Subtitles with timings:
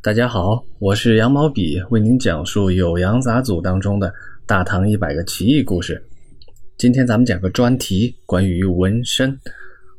[0.00, 4.14] 大家好，我是羊毛笔，为您讲述《酉阳杂俎》当中的
[4.46, 6.00] 大唐一百个奇异故事。
[6.78, 9.36] 今天咱们讲个专题，关于纹身。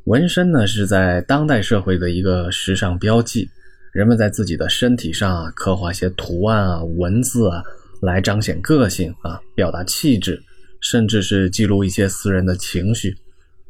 [0.04, 3.46] 纹身呢是在当代社会的一个时尚标记，
[3.92, 7.62] 人们在自己的身体上啊刻画些图案啊、文字啊，
[8.00, 10.42] 来彰显个性啊，表达气质，
[10.80, 13.14] 甚至是记录一些私人的情绪。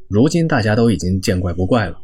[0.08, 1.98] 如今大家都已经见怪不怪了。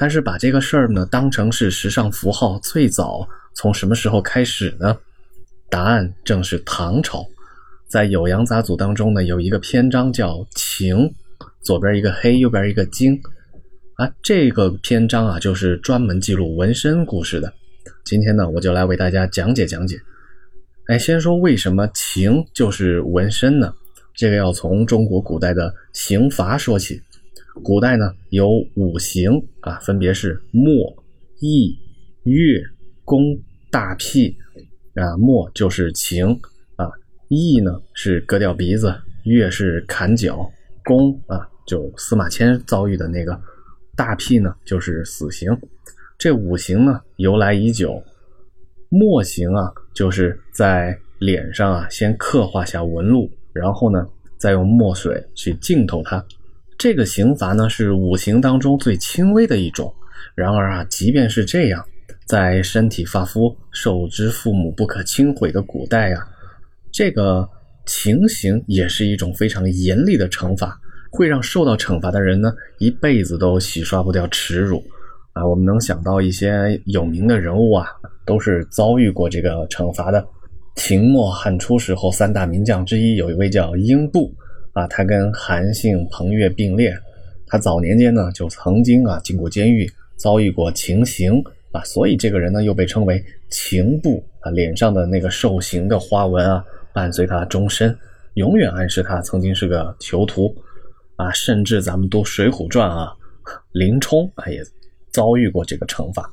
[0.00, 3.28] 但是把这个事儿呢当成是时尚符号，最早
[3.58, 4.96] 从什么时候开始呢？
[5.68, 7.26] 答案正是唐朝，
[7.88, 11.12] 在《酉阳杂俎》当中呢有一个篇章叫“情”，
[11.66, 13.20] 左边一个黑，右边一个金，
[13.94, 17.52] 啊，这个篇章啊就是专门记录纹身故事的。
[18.04, 19.98] 今天呢我就来为大家讲解讲解。
[20.86, 23.74] 哎，先说为什么情就是纹身呢？
[24.14, 27.02] 这个要从中国古代的刑罚说起。
[27.64, 30.94] 古代呢有五刑啊，分别是墨、
[31.40, 31.76] 缢、
[32.22, 32.62] 月、
[33.04, 33.36] 弓、
[33.70, 34.36] 大辟
[34.94, 35.16] 啊。
[35.16, 36.28] 墨就是情
[36.76, 36.90] 啊，
[37.28, 40.50] 缢呢是割掉鼻子，月是砍脚，
[40.84, 43.40] 弓啊就司马迁遭遇的那个，
[43.96, 45.50] 大辟呢就是死刑。
[46.18, 48.02] 这五行呢由来已久，
[48.88, 56.24] 墨刑啊就是在脸上啊先刻画下纹路，然后呢再用墨水去浸透它。
[56.76, 59.92] 这个刑罚呢是五行当中最轻微的一种。
[60.34, 61.84] 然而啊，即便是这样，
[62.28, 66.28] 在身体发肤受之父母不可轻毁的古代啊，
[66.92, 67.48] 这个
[67.86, 70.78] 情形也是一种非常严厉的惩罚，
[71.10, 74.84] 会让受到惩罚的人呢一辈子都洗刷不掉耻辱
[75.32, 75.46] 啊。
[75.46, 77.86] 我们能想到一些有名的人物啊，
[78.26, 80.22] 都是遭遇过这个惩罚的。
[80.74, 84.30] 秦末汉初时候三大名将之一，有一位叫英布。
[84.74, 86.94] 啊，他跟韩信、彭越并列。
[87.46, 91.42] 他早年间呢，就曾经啊进过监狱，遭遇过情刑
[91.78, 94.50] 啊，所以这个人呢又被称为情部啊。
[94.50, 97.96] 脸上的那个受刑的花纹啊，伴随他终身，
[98.34, 100.54] 永远暗示他曾经是个囚徒
[101.16, 101.30] 啊。
[101.32, 103.12] 甚至咱们读《水浒传》啊，
[103.72, 104.60] 林冲啊也
[105.10, 106.28] 遭遇过这个惩罚。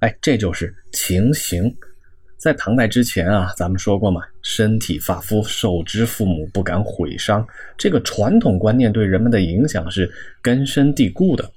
[0.00, 1.72] 哎，这就是情刑。
[2.36, 7.46] 在唐代之前啊，咱们说过嘛，身体发肤受之父母不敢毁伤，
[7.78, 10.10] 这个传统观念对人们的影响是
[10.42, 11.48] 根深蒂固的。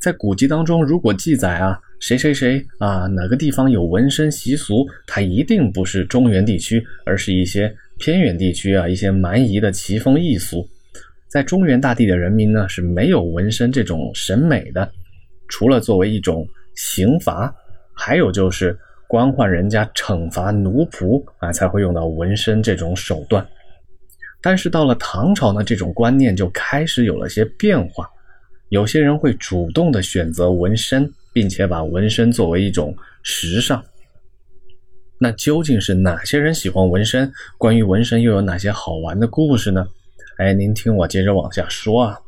[0.00, 10.66] 在古籍当中，如果记载啊，谁谁谁啊，哪个地方有纹身习俗，它一定不是中原地区，而是一些偏远地区啊，一些蛮夷的奇风异俗。
[11.28, 14.90] 在中原大地的人民呢，是没有纹身这种审美的，
[15.46, 16.44] 除了作为一种
[16.74, 17.54] 刑罚，
[17.94, 18.76] 还有就是。
[19.10, 23.44] 官宦人家惩罚奴仆啊，才会用到纹身这种手段。
[24.40, 28.08] 但是到了唐朝呢，这种观念就开始有了些变化。
[28.68, 33.82] 有些人会主动的选择纹身，并且把纹身作为一种时尚。
[35.18, 37.30] 那究竟是哪些人喜欢纹身？
[37.58, 39.86] 关于纹身又有哪些好玩的故事呢？
[40.38, 42.18] 哎，您听我接着往下说啊。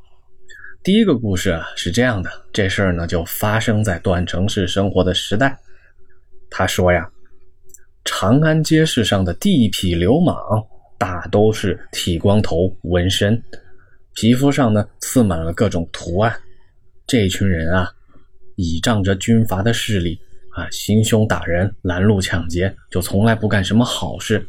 [0.82, 5.58] 第一个故事啊是这样的，这事儿呢就发生在短城市生活的时代。
[6.50, 7.08] 他说呀，
[8.04, 10.36] 长安街市上的地痞流氓
[10.98, 13.42] 大都是剃光头、纹身，
[14.14, 16.34] 皮肤上呢刺满了各种图案。
[17.06, 17.90] 这群人啊，
[18.56, 20.18] 倚仗着军阀的势力
[20.50, 24.46] 啊，行凶打人、拦路抢劫，就从来不干什么好事。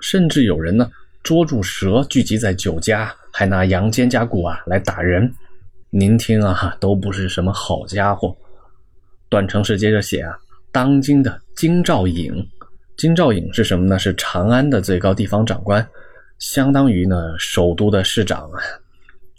[0.00, 0.90] 甚至有人呢
[1.22, 5.32] 捉住蛇聚集在酒家，还拿羊肩胛骨啊来打人。
[5.90, 8.36] 您听啊，都不是什么好家伙。
[9.28, 10.36] 段成式接着写啊。
[10.70, 12.30] 当今的京兆尹，
[12.98, 13.98] 京兆尹是什么呢？
[13.98, 15.84] 是长安的最高地方长官，
[16.38, 18.60] 相当于呢首都的市长啊。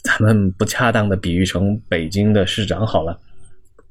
[0.02, 3.16] 咱们不恰当的比喻成北京的市长好了。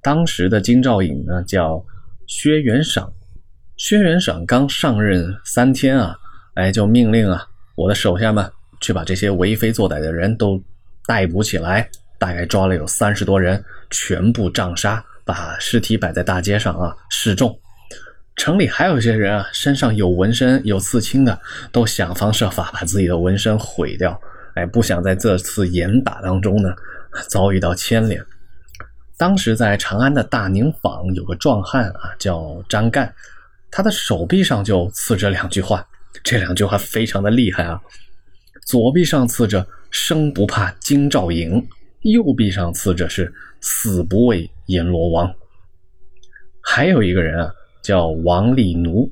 [0.02, 1.84] 当时的京兆尹呢叫
[2.28, 3.12] 薛元赏，
[3.78, 6.18] 薛元赏刚上任三天啊，
[6.56, 8.50] 哎就命令啊我的手下们
[8.82, 10.62] 去把这些为非作歹的人都
[11.06, 15.04] 逮捕起来，大概抓了有三十多人，全部杖杀。
[15.26, 17.60] 把尸体摆在大街上啊，示众。
[18.38, 21.38] 城里还有一些人啊，身上有纹身、有刺青的，
[21.70, 24.18] 都想方设法把自己的纹身毁掉。
[24.56, 26.74] 哎，不想在这次严打当中呢，
[27.28, 28.26] 遭遇到牵连。
[29.18, 33.14] 当时在长安的大宁坊有个壮汉啊，叫张干，
[33.72, 35.86] 他的手臂上就刺着两句话，
[36.24, 37.82] 这两句话非常的厉害啊。
[38.66, 41.62] 左臂上刺着“生不怕京兆尹”，
[42.04, 43.34] 右臂上刺着是。
[43.60, 45.34] 死不畏阎罗王。
[46.62, 49.12] 还有一个人啊，叫王立奴，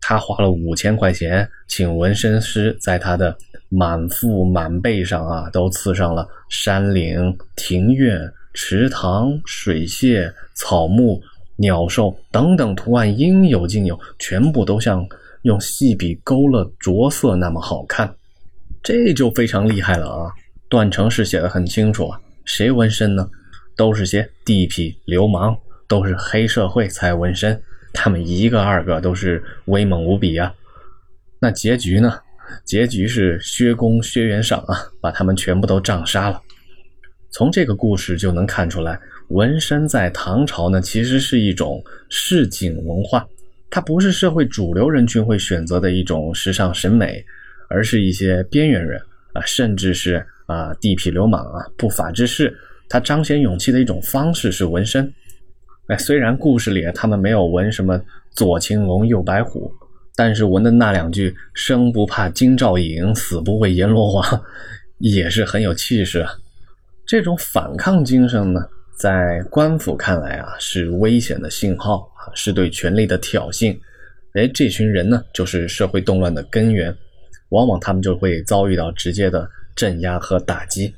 [0.00, 3.36] 他花了五千块钱请纹身师在他的
[3.68, 8.18] 满腹满背上啊，都刺上了山岭、庭院、
[8.54, 11.22] 池塘、水榭、草木、
[11.56, 15.06] 鸟兽等等图案应有尽有，全部都像
[15.42, 18.14] 用细笔勾勒着色那么好看，
[18.82, 20.32] 这就非常厉害了啊！
[20.68, 23.28] 段成式写的很清楚啊，谁纹身呢？
[23.74, 25.56] 都是些地痞流氓，
[25.88, 27.60] 都是黑社会才纹身，
[27.92, 30.52] 他们一个二个都是威猛无比啊！
[31.40, 32.20] 那结局呢？
[32.64, 36.40] 结局是薛公、薛元赏啊，把他们全部都杖杀了。
[37.32, 43.26] 从这个故事就能看出来，纹身在唐朝呢，其实是一种市井文化，
[43.70, 47.24] 它不是社会主流人群会选择的一种时尚审美，
[47.68, 49.00] 而是一些边缘人
[49.32, 52.56] 啊，甚至是啊地痞流氓啊、不法之士，
[52.88, 55.12] 他彰显勇气的一种方式是纹身。
[55.88, 58.00] 哎，虽然故事里他们没有纹什么
[58.30, 59.72] 左青龙右白虎。
[60.14, 64.44] 但是纹的那两句“生不怕金兆尹，死不畏阎罗王”，
[65.00, 66.30] 也是很有气势啊。
[67.06, 68.60] 这种反抗精神呢，
[68.96, 73.78] 在官府看来啊，是危险的信号啊，是对权力的挑衅。
[74.34, 76.96] 哎，这群人呢，就是社会动乱的根源，
[77.50, 79.46] 往往他们就会遭遇到直接的
[79.76, 80.94] 镇压和打击。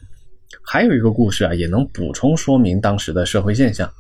[0.63, 3.91] 还有一个故事啊，也能补充说明当时的社会现象，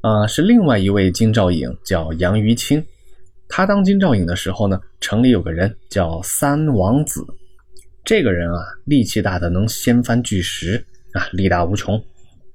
[0.00, 2.84] 啊，是另外一位金兆尹，叫杨于清。
[3.48, 7.24] 他当金兆尹的时候呢，城里有个人叫三王子，
[8.04, 12.02] 这个人啊，力气大的能掀翻巨石啊，力大无穷。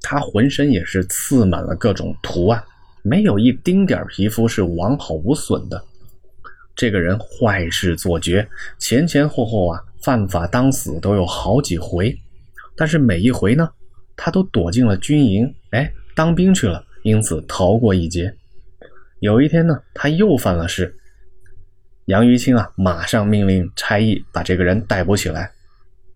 [0.01, 2.63] 他浑身也是刺满了各种图案，
[3.01, 5.83] 没有一丁点皮肤是完好无损的。
[6.75, 12.15] 这个人坏事做绝，前前后后啊，犯法当死都有好几回，
[12.75, 13.68] 但是每一回呢，
[14.15, 18.36] 他都躲进了军营，哎，当兵去了，因此逃过一劫。
[19.19, 20.95] 有一天呢，他又犯了事。
[22.06, 25.51] 杨于清啊，马上命令差役把这个人逮捕起来，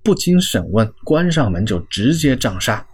[0.04, 2.86] 不经审问，关上门就直接杖杀。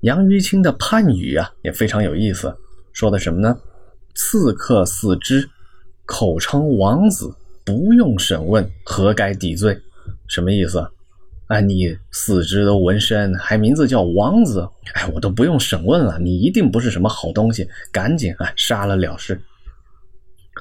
[0.00, 2.56] 杨于清的判语啊，也非常有意思，
[2.92, 3.56] 说的什么呢？
[4.14, 5.48] 刺客四肢，
[6.04, 7.32] 口称王子，
[7.64, 9.78] 不用审问，何该抵罪？
[10.28, 10.86] 什么意思？
[11.46, 19.40] 啊，你四肢都纹身，还名字叫王子，哎，我都不用审问了，你一定不是什么好东西，赶紧啊杀了了事。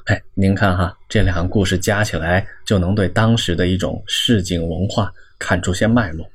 [0.05, 6.25] 哎，您看哈，这两个故事加起来，就能对当时的一种市井文化看出些脉络。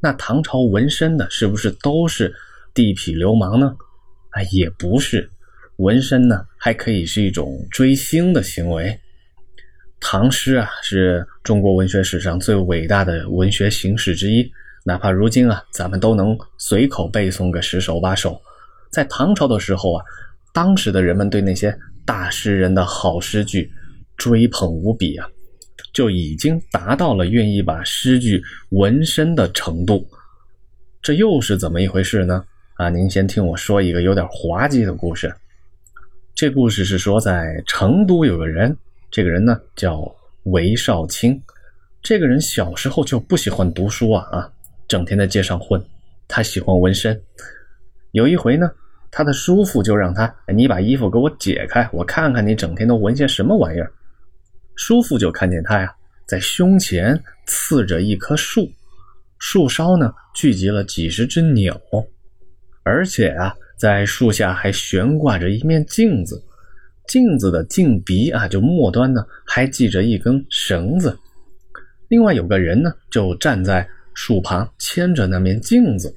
[0.00, 2.32] 那唐朝纹身的，是不是都是
[2.74, 3.74] 地痞流氓呢？
[4.30, 5.28] 哎，也不是，
[5.76, 8.96] 纹身呢，还可以是一种追星的行为。
[10.00, 14.48] 唐诗啊，是中国文学史上最伟大的文学形式之一。
[14.84, 18.40] 哪怕如今啊，咱们都能随口背诵个十首八首。
[18.92, 20.04] 在唐朝的时候啊，
[20.52, 21.76] 当时的人们对那些
[22.08, 23.70] 大诗人的好诗句
[24.16, 25.28] 追捧无比啊，
[25.92, 30.08] 就已经达到了愿意把诗句纹身的程度。
[31.02, 32.42] 这又是怎么一回事呢？
[32.76, 35.30] 啊，您先听我说一个有点滑稽的故事。
[36.34, 38.74] 这故事是说，在成都有个人。
[39.10, 40.02] 这个人呢叫
[40.44, 41.38] 韦少卿，
[42.00, 44.50] 这个人小时候就不喜欢读书啊啊，
[44.88, 45.78] 整天在街上混。
[46.26, 47.20] 他喜欢纹身。
[48.12, 48.70] 有一回呢，
[49.10, 53.90] 他的叔父就让他：“你把衣服给我解开，我看看你整天都纹些什么玩意儿。”
[54.76, 55.92] 叔父就看见他呀，
[56.26, 58.70] 在胸前刺着一棵树，
[59.38, 61.80] 树梢呢聚集了几十只鸟，
[62.84, 66.44] 而且啊，在树下还悬挂着一面镜子。
[67.08, 71.18] 镜子的镜鼻啊，就末端呢还系着一根绳子，
[72.08, 76.14] 另外有个人呢就站在树旁牵着那面镜子。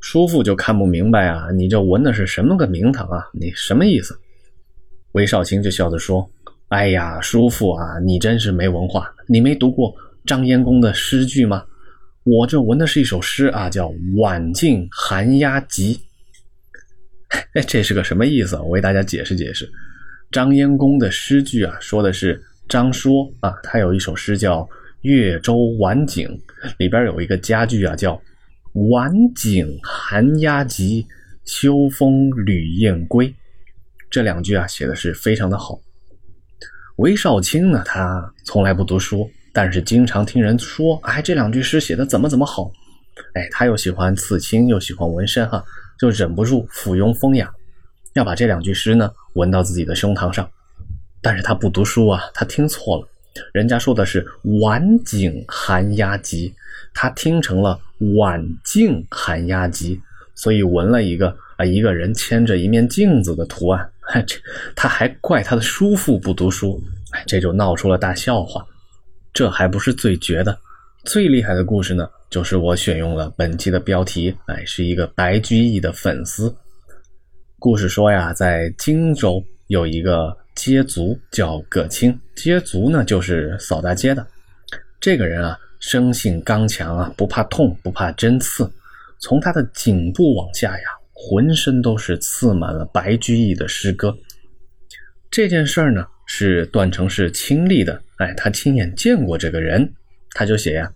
[0.00, 3.26] 叔父就看不明白啊，你这纹的是什么个名堂啊？
[3.32, 4.18] 你什么意思？
[5.12, 6.30] 韦少卿就笑着说
[6.68, 9.92] ：“哎呀，叔父啊，你真是没文化，你没读过
[10.24, 11.64] 张燕公的诗句吗？
[12.24, 13.88] 我这纹的是一首诗啊，叫
[14.20, 15.94] 《晚镜寒鸦集》。”
[17.54, 18.56] 哎，这是个什么意思？
[18.56, 19.68] 我为大家解释解释。
[20.30, 24.60] 张燕公的诗句啊，说的是张说啊，他有一首诗叫
[25.00, 26.28] 《越州晚景》，
[26.78, 28.20] 里边有一个佳句啊，叫
[28.86, 31.04] “晚景寒鸦集，
[31.44, 33.34] 秋风旅雁归”。
[34.08, 35.80] 这两句啊，写的是非常的好。
[36.98, 42.70] 韦少卿呢，他从来不读书，但是经常听人说，哎，这两句诗写的怎么怎么好。
[43.34, 45.64] 哎，他又喜欢刺青，又喜欢纹身，哈。
[45.98, 47.52] 就忍不住附庸风雅，
[48.14, 50.48] 要把这两句诗呢纹到自己的胸膛上。
[51.20, 53.08] 但是他不读书啊，他听错了，
[53.52, 54.24] 人家说的是
[54.62, 56.54] “晚景寒鸦集”，
[56.94, 57.80] 他听成了
[58.16, 60.00] “晚镜寒鸦集”，
[60.34, 63.90] 所以纹了一个啊一个人牵着一面镜子的图案。
[64.26, 64.36] 这
[64.74, 68.64] 他还怪他的叔父不读书，哎，这就闹出了大笑话。
[69.34, 70.58] 这还不是最绝的，
[71.04, 72.08] 最厉害的故事呢。
[72.30, 76.54] 就是我选用了本期的标题，哎，是一个白居易的粉丝。
[77.58, 84.26] 故事说呀，在荆州有一个街族叫葛青，街族呢就是扫大街的。
[85.00, 88.70] 这个人啊，生性刚强啊，不怕痛，不怕针刺。
[89.20, 94.16] 从他的颈部往下呀，浑身都是刺满了白居易的诗歌。
[95.30, 98.00] 这件事儿呢，是段成式亲历的。
[98.16, 99.92] 哎，他亲眼见过这个人，
[100.30, 100.92] 他就写呀，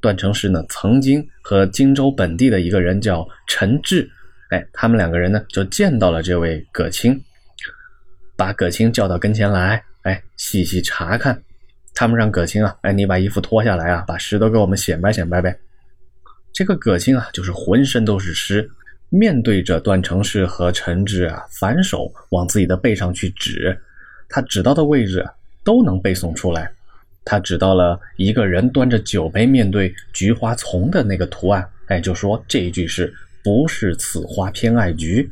[0.00, 4.10] 段成式呢曾经和荆州本地的一个人叫陈志，
[4.50, 7.18] 哎，他们两个人呢就见到了这位葛青，
[8.36, 11.42] 把葛青叫到跟前来，哎，细细查看。
[11.94, 15.58] 他们让葛青啊，哎，你把衣服脱下来啊，把诗都给我们显摆显摆呗。
[16.52, 18.70] 这个葛青啊，就是浑身都是诗，
[19.08, 23.78] 面对着段成式和陈志啊，反手往自己的背上去指，
[24.28, 25.26] 他指到的位置
[25.62, 26.70] 都能背诵出来。
[27.24, 35.30] 他指到了一个人端着酒杯面对菊花丛的那个图案，哎，就说这一句是不是此花偏爱菊？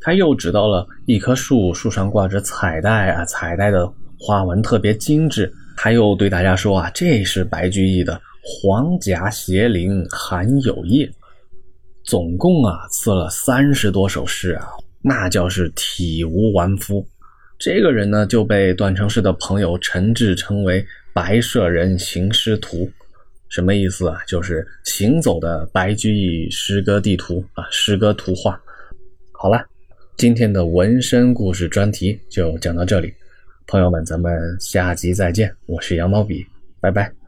[0.00, 5.52] 他又指到了一棵树，树上挂着彩带啊，彩带的花纹特别精致。
[5.84, 11.10] 他又对大家说啊，这是白居易的“黄甲斜岭寒有夜”，
[12.06, 14.64] 总共啊刺了三十多首诗啊，
[15.02, 17.04] 那叫是体无完肤。
[17.58, 22.88] 这个人呢就被段成式的朋友陈志称为“白舍人行诗图”，
[23.50, 24.18] 什么意思啊？
[24.24, 28.56] 就是行走的白居易诗歌地图啊，诗歌图画。
[29.32, 29.60] 好了，
[30.16, 33.12] 今天的纹身故事专题就讲到这里。
[33.66, 35.54] 朋友们，咱们下集再见。
[35.66, 36.46] 我是羊毛笔，
[36.80, 37.21] 拜拜。